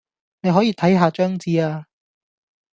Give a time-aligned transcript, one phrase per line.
[0.41, 1.85] 你可以睇吓張紙呀